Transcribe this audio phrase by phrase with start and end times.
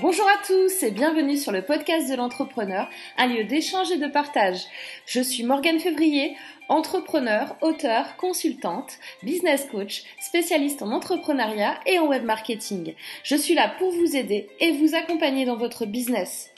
[0.00, 4.06] Bonjour à tous et bienvenue sur le podcast de l'entrepreneur, un lieu d'échange et de
[4.06, 4.60] partage.
[5.06, 6.36] Je suis Morgane Février,
[6.68, 8.92] entrepreneur, auteur, consultante,
[9.24, 12.94] business coach, spécialiste en entrepreneuriat et en web marketing.
[13.24, 16.52] Je suis là pour vous aider et vous accompagner dans votre business.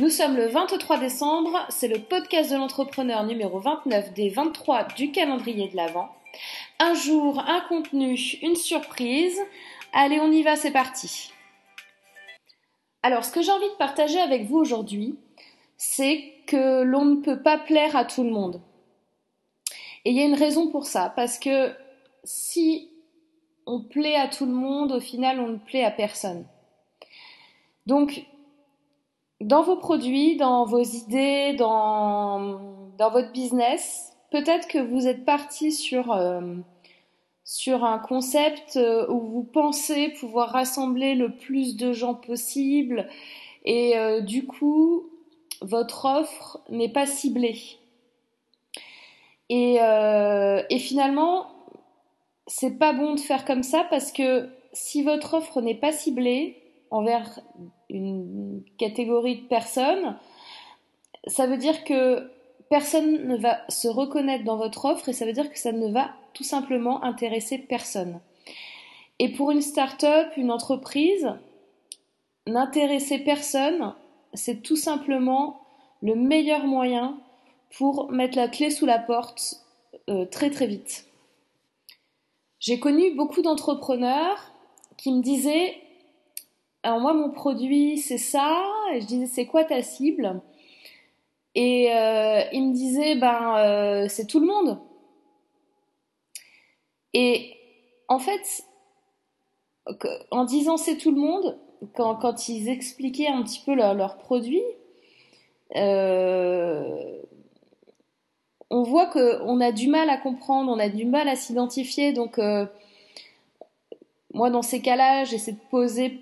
[0.00, 5.12] Nous sommes le 23 décembre, c'est le podcast de l'entrepreneur numéro 29 des 23 du
[5.12, 6.08] calendrier de l'Avent.
[6.80, 9.38] Un jour, un contenu, une surprise.
[9.92, 11.30] Allez, on y va, c'est parti.
[13.02, 15.18] Alors, ce que j'ai envie de partager avec vous aujourd'hui,
[15.76, 18.60] c'est que l'on ne peut pas plaire à tout le monde.
[20.04, 21.72] Et il y a une raison pour ça, parce que
[22.24, 22.90] si
[23.66, 26.44] on plaît à tout le monde, au final, on ne plaît à personne.
[27.86, 28.24] Donc,
[29.40, 32.60] dans vos produits, dans vos idées, dans,
[32.98, 36.56] votre business, peut-être que vous êtes parti sur, euh,
[37.50, 43.08] sur un concept euh, où vous pensez pouvoir rassembler le plus de gens possible
[43.64, 45.10] et euh, du coup,
[45.60, 47.58] votre offre n'est pas ciblée.
[49.48, 51.48] Et, et finalement,
[52.46, 56.56] c'est pas bon de faire comme ça parce que si votre offre n'est pas ciblée
[56.92, 57.40] envers
[57.88, 60.16] une catégorie de personnes,
[61.26, 62.30] ça veut dire que
[62.68, 65.90] personne ne va se reconnaître dans votre offre et ça veut dire que ça ne
[65.90, 68.20] va tout simplement intéresser personne.
[69.18, 71.30] Et pour une start-up, une entreprise,
[72.46, 73.94] n'intéresser personne,
[74.32, 75.60] c'est tout simplement
[76.02, 77.18] le meilleur moyen
[77.76, 79.64] pour mettre la clé sous la porte
[80.08, 81.06] euh, très très vite.
[82.58, 84.52] J'ai connu beaucoup d'entrepreneurs
[84.96, 85.76] qui me disaient
[86.82, 90.40] alors moi mon produit c'est ça, et je disais c'est quoi ta cible?
[91.54, 94.78] Et euh, il me disait ben euh, c'est tout le monde.
[97.14, 97.56] Et
[98.08, 98.64] en fait,
[100.30, 101.58] en disant c'est tout le monde,
[101.94, 104.62] quand, ils expliquaient un petit peu leur, leur produit,
[105.76, 107.20] euh,
[108.70, 112.12] on voit qu'on a du mal à comprendre, on a du mal à s'identifier.
[112.12, 112.66] Donc, euh,
[114.32, 116.20] moi, dans ces cas-là, j'essaie de poser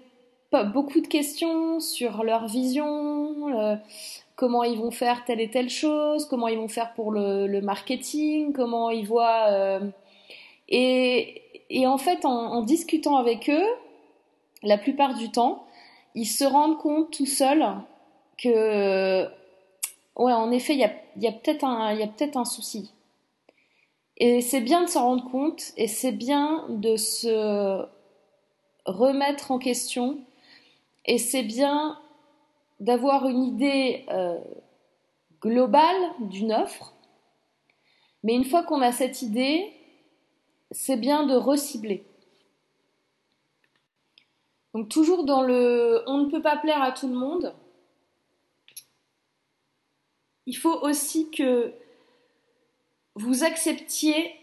[0.73, 3.79] beaucoup de questions sur leur vision,
[4.37, 8.53] comment ils vont faire telle et telle chose, comment ils vont faire pour le, marketing,
[8.53, 9.49] comment ils voient.
[9.51, 9.81] Euh,
[10.69, 13.67] et, en fait, en, discutant avec eux,
[14.63, 15.67] la plupart du temps,
[16.15, 17.65] ils se rendent compte tout seuls
[18.37, 19.25] que,
[20.17, 22.93] ouais, en effet, il y a, peut-être un, peut un souci.
[24.17, 27.87] Et c'est bien de s'en rendre compte et c'est bien de se
[28.85, 30.19] remettre en question
[31.05, 31.99] et c'est bien
[32.81, 34.39] d'avoir une idée euh,
[35.41, 36.95] globale d'une offre,
[38.25, 39.73] mais une fois qu'on a cette idée,
[40.71, 42.05] c'est bien de recibler.
[44.75, 47.55] Donc toujours dans le on ne peut pas plaire à tout le monde,
[50.47, 51.75] il faut aussi que
[53.15, 54.35] vous acceptiez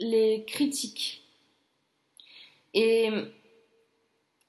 [0.00, 1.22] les critiques.
[2.74, 3.10] Et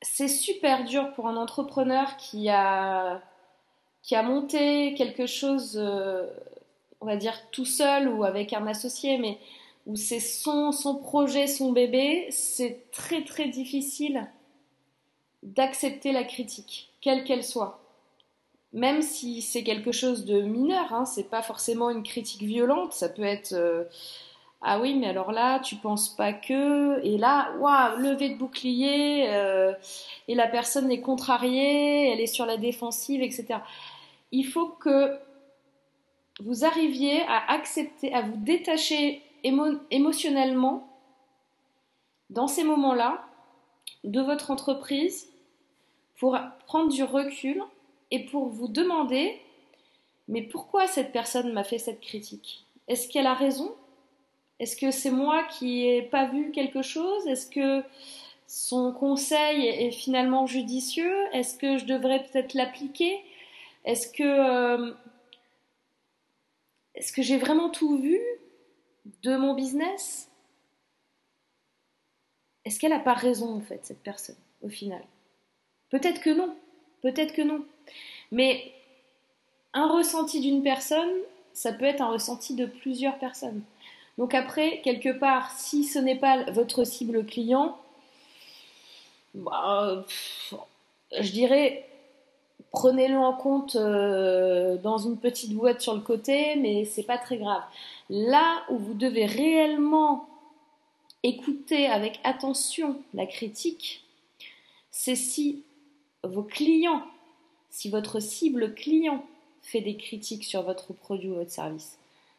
[0.02, 3.22] c'est super dur pour un entrepreneur qui a,
[4.02, 6.28] qui a monté quelque chose, euh,
[7.02, 9.38] on va dire tout seul ou avec un associé, mais
[9.89, 14.27] où c'est son, projet, son bébé, c'est très très difficile
[15.41, 17.81] d'accepter la critique, quelle qu'elle soit.
[18.72, 23.09] Même si c'est quelque chose de mineur, hein, c'est pas forcément une critique violente, ça
[23.09, 23.85] peut être euh,
[24.61, 27.03] ah oui, mais alors là, tu penses pas que.
[27.03, 29.73] Et là, waouh, levée de bouclier, euh,
[30.27, 33.61] et la personne est contrariée, elle est sur la défensive, etc.
[34.31, 35.17] Il faut que
[36.44, 40.88] vous arriviez à accepter, à vous détacher émotionnellement
[42.29, 43.25] dans ces moments-là
[44.03, 45.29] de votre entreprise
[46.17, 47.61] pour prendre du recul
[48.11, 49.39] et pour vous demander
[50.29, 52.63] mais pourquoi cette personne m'a fait cette critique?
[52.88, 53.75] Est-ce qu'elle a raison?
[54.59, 57.25] Est-ce que c'est moi qui n'ai pas vu quelque chose?
[57.27, 57.83] Est-ce que
[58.45, 61.16] son conseil est finalement judicieux?
[61.33, 63.19] Est-ce que je devrais peut-être l'appliquer?
[63.85, 64.94] Est-ce que euh,
[66.94, 68.19] est-ce que j'ai vraiment tout vu?
[69.23, 70.29] De mon business
[72.65, 75.01] Est-ce qu'elle n'a pas raison en fait cette personne au final?
[75.89, 76.56] Peut-être que non,
[77.01, 77.65] peut-être que non.
[78.31, 78.71] Mais
[79.73, 81.09] un ressenti d'une personne,
[81.53, 83.63] ça peut être un ressenti de plusieurs personnes.
[84.17, 87.77] Donc après, quelque part, si ce n'est pas votre cible client,
[89.33, 90.06] bah,
[90.51, 91.88] je dirais
[92.71, 97.38] prenez-le en compte euh, dans une petite boîte sur le côté, mais c'est pas très
[97.38, 97.63] grave.
[98.10, 100.27] Là où vous devez réellement
[101.24, 104.04] écouter avec attention la critique,
[104.92, 105.63] c'est si
[106.24, 107.04] vos clients,
[107.69, 109.24] si votre cible client
[109.62, 111.98] fait des critiques sur votre produit ou votre service.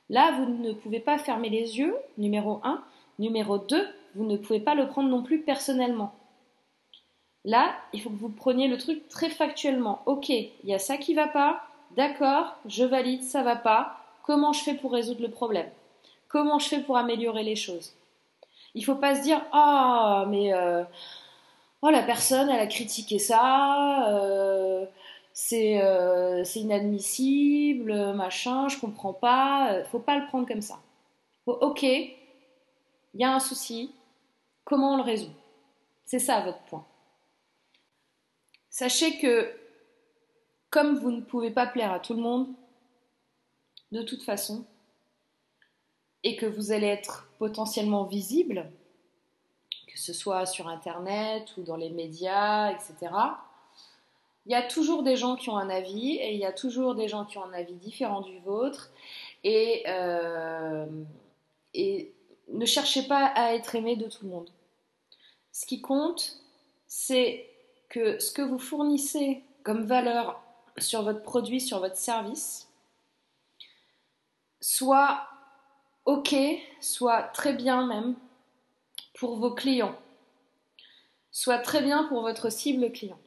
[0.08, 2.82] Là, vous ne pouvez pas fermer les yeux, numéro 1.
[3.20, 3.86] Numéro 2,
[4.16, 6.12] vous ne pouvez pas le prendre non plus personnellement.
[7.44, 10.02] Là, il faut que vous preniez le truc très factuellement.
[10.06, 11.62] Ok, il y a ça qui va pas,
[11.96, 13.96] d'accord, je valide, ça va pas.
[14.22, 15.68] Comment je fais pour résoudre le problème?
[16.28, 17.94] Comment je fais pour améliorer les choses?
[18.74, 20.84] Il ne faut pas se dire ah mais euh,
[21.82, 24.86] oh la personne elle a critiqué ça, euh,
[25.52, 29.82] euh, c'est inadmissible, machin, je comprends pas.
[29.90, 30.78] Faut pas le prendre comme ça.
[31.46, 33.92] ok, il y a un souci,
[34.64, 35.32] comment on le résout?
[36.04, 36.84] C'est ça votre point.
[38.80, 39.52] Sachez que
[40.70, 42.48] comme vous ne pouvez pas plaire à tout le monde,
[43.92, 44.64] de toute façon,
[46.24, 48.72] et que vous allez être potentiellement visible,
[49.86, 53.12] que ce soit sur Internet ou dans les médias, etc.,
[54.46, 56.94] il y a toujours des gens qui ont un avis et il y a toujours
[56.94, 58.92] des gens qui ont un avis différent du vôtre.
[59.44, 60.86] Et, euh,
[61.74, 64.48] ne cherchez pas à être aimé de tout le monde.
[65.52, 66.38] Ce qui compte,
[66.86, 67.49] c'est
[67.90, 70.40] que ce que vous fournissez comme valeur
[70.78, 72.68] sur votre produit, sur votre service,
[74.60, 75.26] soit
[76.06, 76.34] OK,
[76.80, 78.14] soit très bien même
[79.18, 79.96] pour vos clients,
[81.30, 83.18] soit très bien pour votre cible client.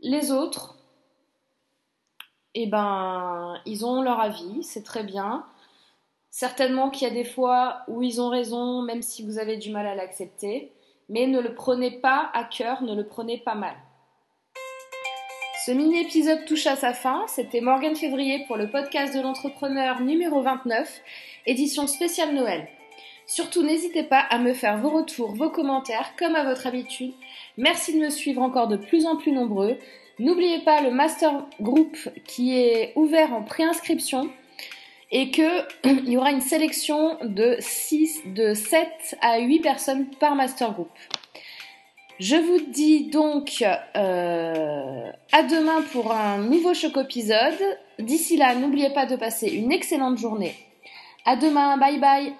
[0.00, 0.78] Les autres,
[2.54, 5.46] eh ben, ils ont leur avis, c'est très bien.
[6.30, 9.70] Certainement qu'il y a des fois où ils ont raison, même si vous avez du
[9.70, 10.72] mal à l'accepter
[11.12, 13.74] mais ne le prenez pas à cœur, ne le prenez pas mal.
[15.66, 17.24] Ce mini-épisode touche à sa fin.
[17.28, 21.02] C'était Morgane Février pour le podcast de l'entrepreneur numéro 29,
[21.46, 22.66] édition spéciale Noël.
[23.26, 27.12] Surtout, n'hésitez pas à me faire vos retours, vos commentaires, comme à votre habitude.
[27.58, 29.76] Merci de me suivre encore de plus en plus nombreux.
[30.18, 34.30] N'oubliez pas le Master Group qui est ouvert en préinscription
[35.12, 35.66] et qu'il
[36.06, 40.90] y aura une sélection de, 6, de 7 à 8 personnes par master group.
[42.18, 47.58] Je vous dis donc euh, à demain pour un nouveau choc épisode.
[47.98, 50.54] D'ici là, n'oubliez pas de passer une excellente journée.
[51.24, 52.32] À demain, bye bye